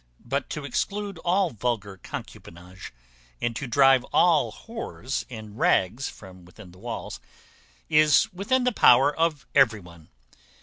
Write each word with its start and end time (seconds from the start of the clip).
But 0.25 0.49
to 0.49 0.65
exclude 0.65 1.19
all 1.19 1.51
vulgar 1.51 1.95
concubinage, 1.97 2.91
and 3.39 3.55
to 3.55 3.67
drive 3.67 4.03
all 4.05 4.51
whores 4.51 5.25
in 5.29 5.55
rags 5.55 6.09
from 6.09 6.43
within 6.43 6.71
the 6.71 6.79
walls, 6.79 7.19
is 7.87 8.27
within 8.33 8.63
the 8.63 8.71
power 8.71 9.15
of 9.15 9.45
every 9.53 9.79
one. 9.79 10.09